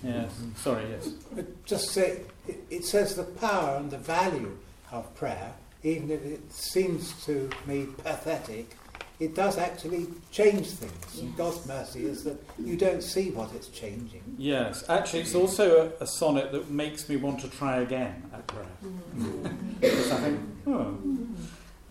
[0.03, 0.31] Yes.
[0.55, 1.07] Sorry, yes.
[1.35, 4.57] But just say, it, it says the power and the value
[4.91, 5.51] of prayer,
[5.83, 8.75] even if it seems to me pathetic,
[9.19, 11.19] it does actually change things.
[11.19, 14.23] And God's mercy is that you don't see what it's changing.
[14.37, 18.45] Yes, actually, it's also a, a sonnet that makes me want to try again at
[18.47, 18.65] prayer.
[19.79, 20.97] because I think, oh.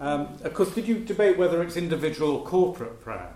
[0.01, 3.33] Um, of course, did you debate whether it's individual or corporate prayer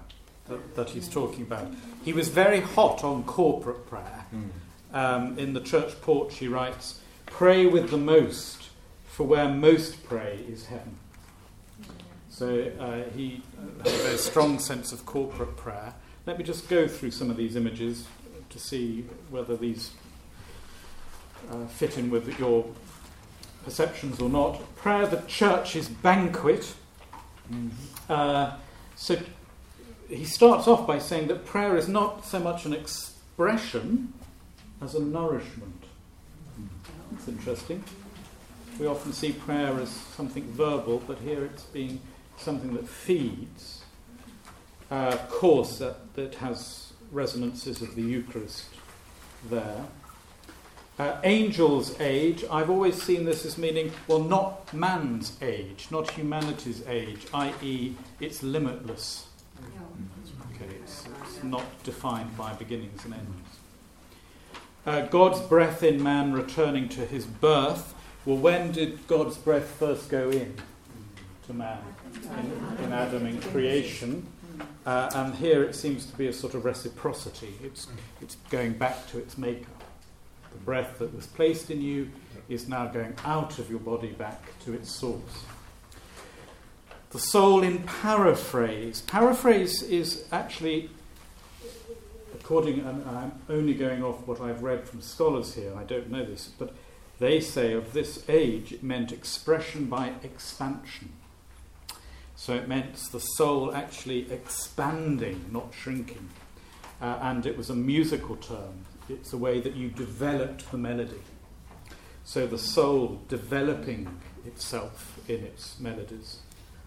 [0.48, 1.68] that, that he's talking about?
[2.04, 4.26] He was very hot on corporate prayer.
[4.92, 8.65] Um, in the church porch, he writes, Pray with the most,
[9.16, 10.94] for where most pray is heaven.
[12.28, 13.42] So uh, he
[13.78, 15.94] had a very strong sense of corporate prayer.
[16.26, 18.06] Let me just go through some of these images
[18.50, 19.92] to see whether these
[21.50, 22.66] uh, fit in with your
[23.64, 24.60] perceptions or not.
[24.76, 26.74] Prayer, the church's banquet.
[28.10, 28.52] Uh,
[28.96, 29.18] so
[30.10, 34.12] he starts off by saying that prayer is not so much an expression
[34.82, 35.84] as a nourishment.
[37.12, 37.82] That's interesting.
[38.78, 42.00] We often see prayer as something verbal, but here it's being
[42.36, 43.82] something that feeds.
[44.90, 48.66] Uh, of course, that, that has resonances of the Eucharist
[49.48, 49.86] there.
[50.98, 56.86] Uh, angel's age, I've always seen this as meaning, well, not man's age, not humanity's
[56.86, 59.26] age, i.e., it's limitless.
[60.54, 63.58] Okay, it's, it's not defined by beginnings and ends.
[64.86, 67.94] Uh, God's breath in man returning to his birth.
[68.26, 70.56] Well, when did God's breath first go in
[71.46, 71.78] to man?
[72.24, 74.26] In, in Adam in creation.
[74.84, 77.54] Uh, and here it seems to be a sort of reciprocity.
[77.62, 77.86] It's,
[78.20, 79.70] it's going back to its maker.
[80.50, 82.10] The breath that was placed in you
[82.48, 85.44] is now going out of your body back to its source.
[87.10, 89.02] The soul in paraphrase.
[89.02, 90.90] Paraphrase is actually,
[92.34, 96.24] according, and I'm only going off what I've read from scholars here, I don't know
[96.24, 96.74] this, but
[97.18, 101.12] they say of this age it meant expression by expansion.
[102.34, 106.28] So it meant the soul actually expanding, not shrinking.
[107.00, 108.84] Uh, and it was a musical term.
[109.08, 111.22] It's a way that you developed the melody.
[112.24, 116.40] So the soul developing itself in its melodies.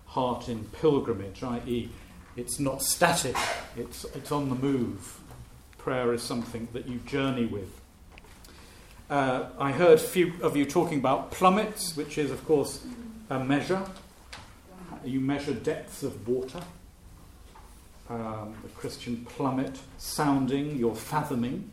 [0.07, 1.89] Heart in pilgrimage, i.e.,
[2.35, 3.35] it's not static,
[3.75, 5.19] it's, it's on the move.
[5.77, 7.78] Prayer is something that you journey with.
[9.09, 12.85] Uh, I heard a few of you talking about plummets, which is, of course,
[13.31, 13.81] a measure.
[15.03, 16.61] You measure depths of water.
[18.07, 21.71] Um, the Christian plummet, sounding, you're fathoming,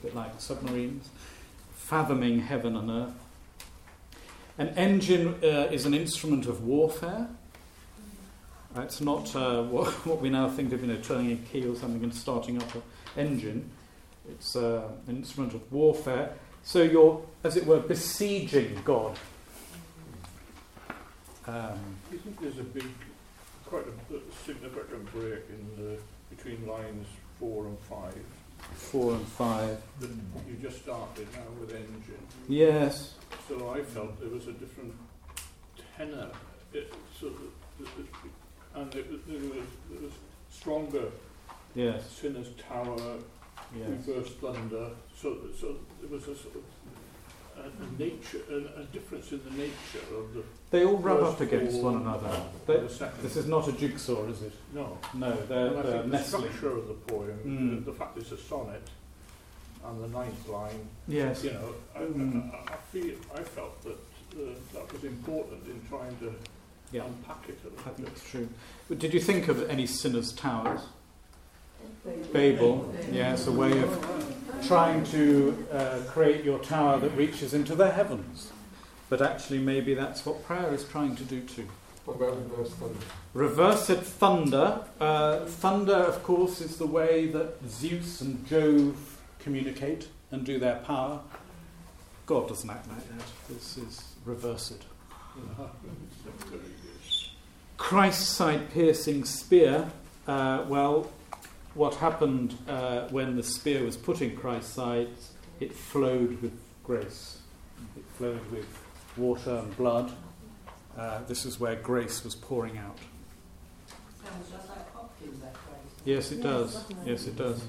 [0.00, 1.10] a bit like submarines,
[1.76, 3.14] fathoming heaven and earth.
[4.58, 7.28] An engine uh, is an instrument of warfare.
[8.76, 11.68] Uh, it's not uh, what, what, we now think of, you know, turning a key
[11.68, 12.82] or something and starting up an
[13.16, 13.70] engine.
[14.28, 16.34] It's uh, an instrument of warfare.
[16.64, 19.18] So you're, as it were, besieging God.
[21.46, 21.78] Um,
[22.10, 22.86] Isn't there's a big,
[23.66, 25.98] quite a, a significant break in the
[26.34, 27.06] between lines
[27.38, 28.18] four and five?
[28.76, 29.76] Four and five.
[30.00, 30.08] That
[30.48, 32.26] you just started now with engine.
[32.48, 33.14] Yes.
[33.46, 34.94] So I felt there was a different
[35.98, 36.30] tenor.
[36.72, 37.28] It, so
[37.78, 40.12] that, that, and it, was- there was, there was
[40.50, 41.08] stronger.
[41.74, 42.08] Yes.
[42.10, 42.96] Sinner's Tower,
[43.76, 43.88] Yes.
[44.06, 44.90] Reverse Thunder.
[45.20, 46.62] So, so there was a sort of
[47.56, 50.42] a, a nature, a, a difference in the nature of the.
[50.70, 52.30] They all rub up against one another.
[52.66, 52.78] They-
[53.22, 54.52] this is not a jigsaw, is it?
[54.74, 54.98] No.
[55.14, 57.84] No, they're, And I they're think the structure of the poem, Mm.
[57.84, 58.82] the, the fact it's a sonnet,
[59.86, 60.88] and the ninth line.
[61.06, 61.44] Yes.
[61.44, 62.52] You know, I, Mm.
[62.54, 63.98] I, I feel I felt that
[64.36, 66.34] uh, that was important in trying to
[66.92, 67.04] Yeah.
[67.04, 68.16] unpack it a little I think bit.
[68.16, 68.48] it's true.
[68.88, 70.80] But did you think of any sinners' towers?
[72.04, 72.32] Babel.
[72.32, 74.06] Babel, yes, a way of
[74.66, 78.50] trying to uh, create your tower that reaches into the heavens.
[79.08, 81.68] But actually, maybe that's what prayer is trying to do too.
[82.04, 82.98] What about reverse thunder?
[83.32, 84.80] Reversed thunder.
[85.00, 90.76] Uh, thunder, of course, is the way that Zeus and Jove communicate and do their
[90.76, 91.20] power.
[92.26, 93.26] God doesn't act like that.
[93.48, 94.84] This is reversed.
[97.76, 99.90] Christ's side piercing spear.
[100.26, 101.10] Uh, well,
[101.74, 105.08] what happened uh, when the spear was put in Christ's side?
[105.60, 107.38] It flowed with grace.
[107.96, 108.66] It flowed with
[109.16, 110.12] water and blood.
[110.96, 112.98] Uh, this is where grace was pouring out.
[116.04, 116.84] Yes, it does.
[117.04, 117.64] Yes, it does.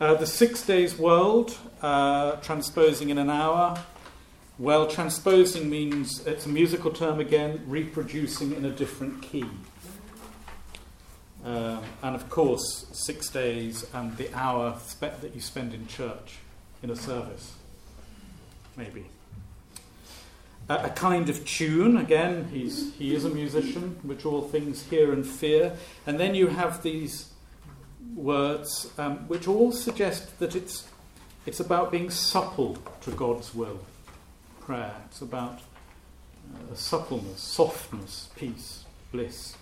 [0.00, 3.78] Uh, the Six Days World, uh, transposing in an hour.
[4.58, 9.44] Well, transposing means it's a musical term again, reproducing in a different key.
[11.48, 16.34] Um, and of course, six days and the hour spe- that you spend in church
[16.82, 17.54] in a service.
[18.76, 19.06] Maybe.
[20.68, 25.10] Uh, a kind of tune, again, he's, he is a musician, which all things hear
[25.10, 25.72] and fear.
[26.06, 27.32] And then you have these
[28.14, 30.86] words um, which all suggest that it's,
[31.46, 33.80] it's about being supple to God's will.
[34.60, 34.94] Prayer.
[35.06, 35.60] It's about
[36.54, 39.56] uh, suppleness, softness, peace, bliss.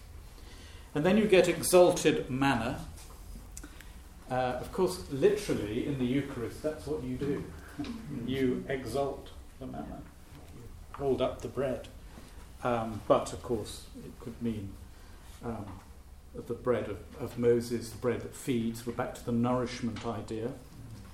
[0.97, 2.81] And then you get exalted manna.
[4.31, 7.45] Uh, of course, literally in the Eucharist, that's what you do.
[8.27, 9.29] you exalt
[9.61, 10.01] the manna,
[10.93, 11.89] hold up the bread.
[12.65, 14.73] Um, but of course, it could mean
[15.45, 15.67] um,
[16.35, 18.87] the bread of, of Moses, the bread that feeds.
[18.87, 20.53] We're back to the nourishment idea,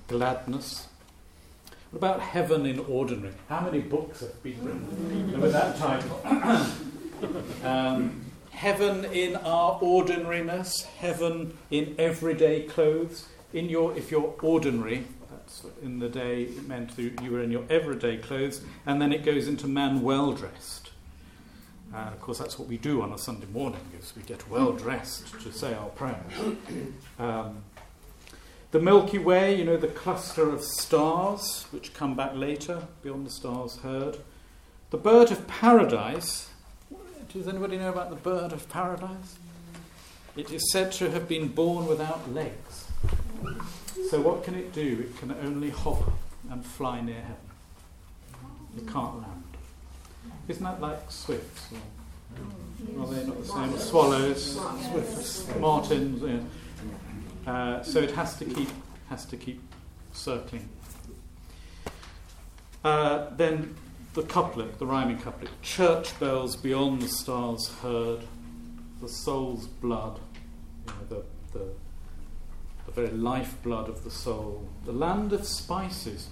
[0.07, 0.87] gladness.
[1.91, 3.33] What about heaven in ordinary?
[3.49, 6.21] How many books have been written with that title?
[7.69, 8.22] um,
[8.53, 13.27] heaven in our ordinariness, heaven in everyday clothes.
[13.51, 17.51] In your, if you're ordinary, that's in the day it meant that you were in
[17.51, 20.91] your everyday clothes, and then it goes into man well dressed.
[21.93, 24.71] Uh, of course, that's what we do on a Sunday morning, is we get well
[24.71, 26.33] dressed to say our prayers.
[27.19, 27.63] Um,
[28.71, 33.29] The Milky Way, you know, the cluster of stars which come back later, beyond the
[33.29, 34.17] stars heard.
[34.89, 36.49] The bird of paradise.
[37.33, 39.39] Does anybody know about the bird of paradise?
[40.35, 42.85] It is said to have been born without legs.
[44.11, 45.07] So, what can it do?
[45.07, 46.11] It can only hover
[46.51, 47.35] and fly near heaven.
[48.77, 49.43] It can't land.
[50.47, 51.69] Isn't that like swifts?
[52.95, 53.77] Or, are they not the same?
[53.79, 54.59] Swallows,
[54.91, 56.21] swifts, martins.
[56.21, 57.51] Yeah.
[57.51, 58.69] Uh, so it has to keep
[59.09, 59.59] has to keep
[60.13, 60.69] circling.
[62.83, 63.75] Uh, then
[64.13, 68.21] the couplet, the rhyming couplet: Church bells beyond the stars heard,
[69.01, 70.19] the soul's blood,
[70.87, 71.65] you know, the, the
[72.85, 76.29] the very lifeblood of the soul, the land of spices.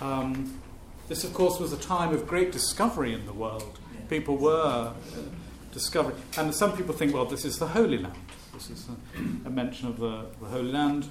[0.00, 0.60] Um,
[1.08, 3.78] this, of course, was a time of great discovery in the world.
[4.08, 4.92] People were uh,
[5.72, 8.14] discovering, and some people think, well, this is the Holy Land.
[8.52, 11.08] This is a, a mention of the, the Holy Land.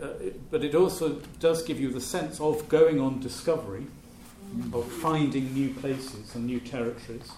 [0.00, 3.86] Uh, it, but it also does give you the sense of going on discovery,
[4.72, 7.30] of finding new places and new territories.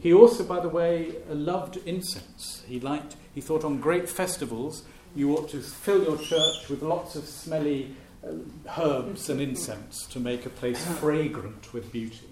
[0.00, 2.62] He also, by the way, uh, loved incense.
[2.66, 3.16] He liked.
[3.34, 4.82] He thought on great festivals
[5.14, 8.32] you ought to fill your church with lots of smelly uh,
[8.78, 12.28] herbs and incense to make a place fragrant with beauty.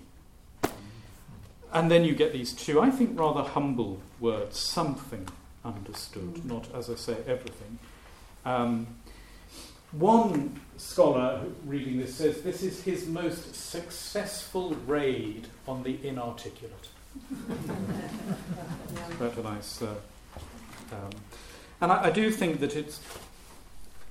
[1.72, 5.28] And then you get these two, I think, rather humble words something
[5.64, 7.78] understood, not, as I say, everything.
[8.46, 8.86] Um,
[9.93, 16.89] one scholar reading this says this is his most successful raid on the inarticulate.
[19.18, 19.82] Quite a nice.
[19.82, 19.95] Uh,
[20.93, 21.11] um,
[21.80, 23.01] and I, I do think that it's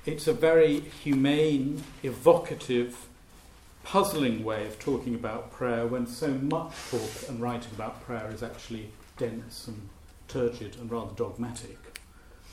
[0.06, 3.08] it's a very humane, evocative,
[3.84, 8.42] puzzling way of talking about prayer when so much talk and writing about prayer is
[8.42, 9.90] actually dense and
[10.28, 11.78] turgid and rather dogmatic.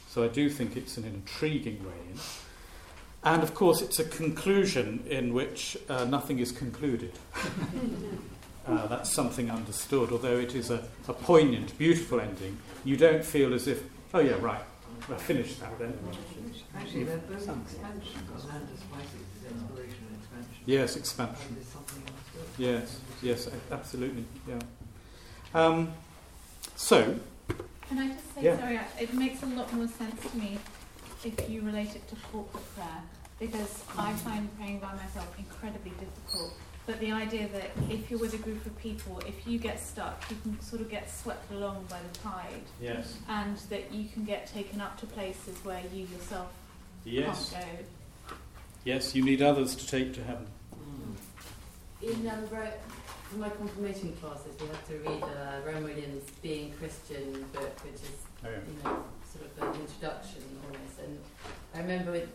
[0.08, 2.18] So I do think it's an intriguing way in.
[3.24, 7.12] And of course, it's a conclusion in which uh, nothing is concluded.
[8.66, 12.58] uh, that's something understood, although it is a, a poignant, beautiful ending.
[12.84, 14.60] You don't feel as if, oh yeah, right,
[15.10, 15.98] I finished that then.
[16.76, 17.80] Actually, they're both expansion.
[17.82, 20.62] Land of spices is exploration and expansion.
[20.66, 21.56] Yes, expansion.
[22.58, 24.26] Yes, yes, absolutely.
[24.46, 24.58] Yeah.
[25.54, 25.92] Um,
[26.76, 27.18] so.
[27.88, 28.58] Can I just say, yeah.
[28.58, 30.58] sorry, it makes a lot more sense to me
[31.24, 33.02] if you relate it to corporate prayer,
[33.38, 36.54] because I find praying by myself incredibly difficult.
[36.86, 40.22] But the idea that if you're with a group of people, if you get stuck,
[40.30, 42.62] you can sort of get swept along by the tide.
[42.80, 43.16] Yes.
[43.28, 46.52] And that you can get taken up to places where you yourself
[47.04, 47.52] yes.
[47.52, 48.34] can't go.
[48.84, 50.46] Yes, you need others to take to heaven.
[52.02, 57.46] In um, for my confirmation classes, we had to read uh, Rowan Williams' Being Christian
[57.54, 58.10] book, which is
[58.44, 58.56] oh, yeah.
[58.56, 59.04] you know
[59.34, 60.98] sort of an introduction almost.
[61.02, 61.18] And
[61.74, 62.28] I remember with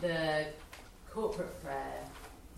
[0.00, 0.46] the
[1.10, 2.04] corporate prayer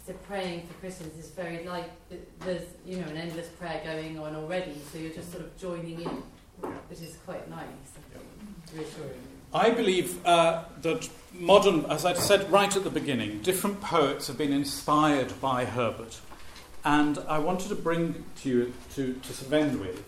[0.07, 1.91] so praying for Christians is very like
[2.39, 6.01] there's you know an endless prayer going on already, so you're just sort of joining
[6.01, 6.23] in,
[6.89, 7.67] which is quite nice,
[8.73, 9.19] reassuring.
[9.53, 14.39] I believe uh, that modern, as I said right at the beginning, different poets have
[14.39, 16.21] been inspired by Herbert,
[16.85, 20.05] and I wanted to bring to you to to Sven with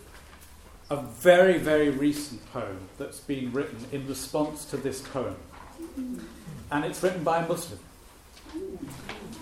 [0.91, 5.37] a very very recent poem that's been written in response to this poem,
[6.71, 7.79] and it's written by a Muslim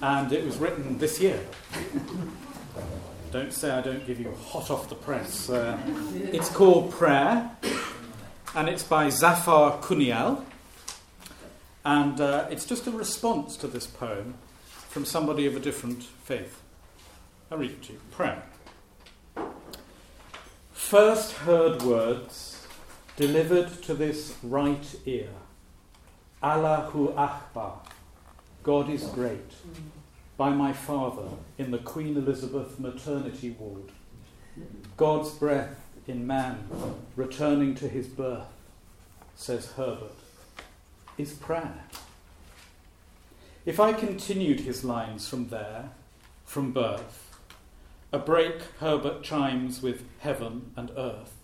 [0.02, 1.40] and it was written this year.
[3.32, 5.50] don't say I don't give you hot off the press.
[5.50, 5.78] Uh,
[6.32, 7.50] it's called Prayer,
[8.54, 10.44] and it's by Zaffar Kunial,
[11.84, 14.34] and uh, it's just a response to this poem
[14.88, 16.60] from somebody of a different faith.
[17.50, 18.00] I'll read it to you.
[18.10, 18.42] Prayer.
[20.86, 22.64] First heard words
[23.16, 25.30] delivered to this right ear.
[26.40, 27.80] Allahu Akbar.
[28.62, 29.50] God is Great
[30.36, 31.26] by my father
[31.58, 33.90] in the Queen Elizabeth maternity ward.
[34.96, 35.74] God's breath
[36.06, 36.68] in man
[37.16, 38.46] returning to his birth,
[39.34, 40.14] says Herbert,
[41.18, 41.82] is prayer.
[43.64, 45.88] If I continued his lines from there,
[46.44, 47.25] from birth,
[48.12, 51.34] a break Herbert chimes with heaven and earth,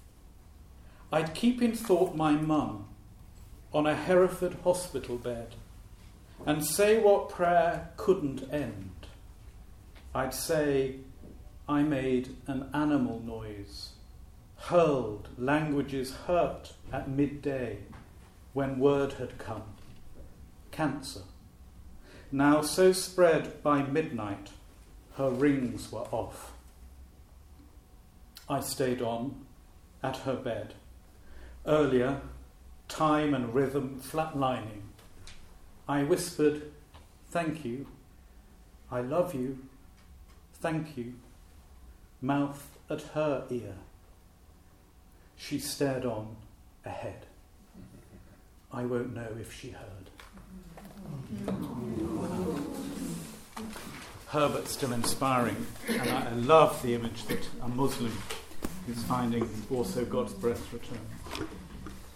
[1.12, 2.88] I'd keep in thought my mum
[3.72, 5.54] on a Hereford hospital bed
[6.46, 8.90] and say what prayer couldn't end,
[10.14, 10.96] I'd say,
[11.68, 13.92] I made an animal noise,
[14.56, 17.78] hurled languages hurt at midday
[18.52, 19.62] when word had come.
[20.70, 21.22] Cancer.
[22.30, 24.50] Now so spread by midnight,
[25.16, 26.52] her rings were off.
[28.48, 29.44] I stayed on
[30.02, 30.74] at her bed.
[31.66, 32.20] Earlier,
[32.88, 34.82] time and rhythm flatlining
[35.88, 36.70] I whispered,
[37.30, 37.86] Thank you,
[38.90, 39.58] I love you,
[40.54, 41.14] thank you,
[42.20, 43.74] mouth at her ear.
[45.36, 46.36] She stared on
[46.84, 47.26] ahead.
[48.72, 50.10] I won't know if she heard.
[54.32, 58.16] Herbert's still inspiring, and I I love the image that a Muslim
[58.88, 61.48] is finding also God's breath return.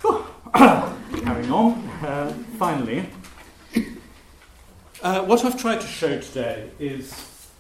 [1.25, 3.07] Carrying on, uh, finally,
[5.03, 7.51] uh, what I've tried to show today is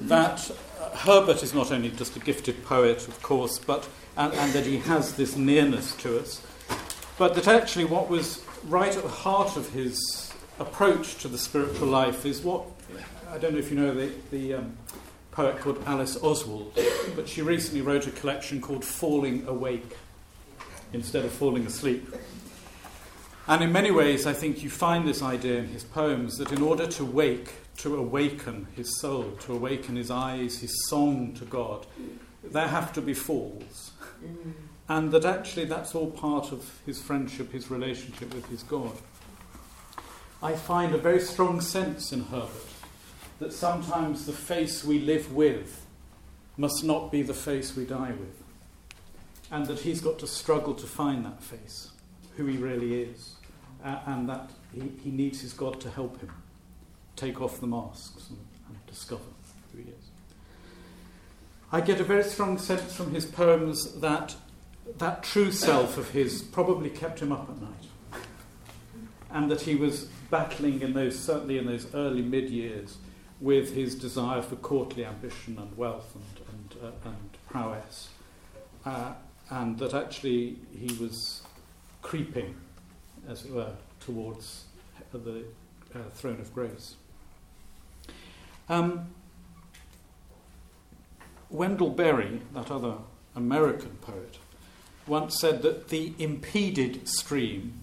[0.00, 4.52] that uh, Herbert is not only just a gifted poet, of course, but and, and
[4.52, 6.42] that he has this nearness to us,
[7.16, 10.25] but that actually what was right at the heart of his
[10.58, 12.64] approach to the spiritual life is what
[13.30, 14.76] I don't know if you know the, the um,
[15.32, 16.78] poet called Alice Oswald,
[17.14, 19.96] but she recently wrote a collection called Falling Awake
[20.92, 22.08] instead of falling asleep.
[23.48, 26.62] And in many ways, I think you find this idea in his poems that in
[26.62, 31.86] order to wake, to awaken his soul, to awaken his eyes, his song to God,
[32.42, 33.92] there have to be falls.
[34.88, 38.92] And that actually that's all part of his friendship, his relationship with his God.
[40.42, 42.50] I find a very strong sense in Herbert
[43.38, 45.86] that sometimes the face we live with
[46.56, 48.42] must not be the face we die with.
[49.50, 51.90] And that he's got to struggle to find that face,
[52.36, 53.36] who he really is,
[53.84, 56.32] uh, and that he, he needs his God to help him
[57.14, 59.22] take off the masks and, and discover
[59.72, 60.10] who he is.
[61.70, 64.34] I get a very strong sense from his poems that
[64.98, 68.22] that true self of his probably kept him up at night,
[69.30, 72.98] and that he was battling in those certainly in those early mid years
[73.40, 78.08] with his desire for courtly ambition and wealth and and, uh, and prowess,
[78.84, 79.12] uh,
[79.50, 81.42] and that actually he was
[82.02, 82.54] creeping,
[83.28, 84.64] as it were, towards
[85.12, 85.44] the
[85.94, 86.96] uh, throne of grace.
[88.68, 89.06] Um,
[91.48, 92.94] Wendell Berry, that other
[93.34, 94.38] American poet,
[95.06, 97.82] once said that the impeded stream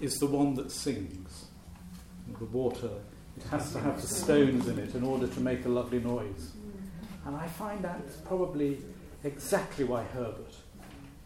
[0.00, 1.21] is the one that sings.
[2.38, 2.90] The water,
[3.36, 6.52] it has to have the stones in it in order to make a lovely noise.
[7.24, 8.78] And I find that is probably
[9.22, 10.54] exactly why Herbert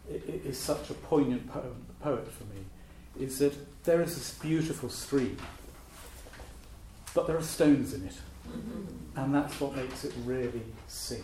[0.09, 1.49] is such a poignant
[2.01, 2.65] poet for me,
[3.19, 5.37] is that there is this beautiful stream,
[7.13, 8.15] but there are stones in it.
[9.15, 11.23] And that's what makes it really sing.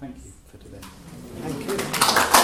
[0.00, 0.80] Thank you for today.
[1.40, 2.43] Thank you.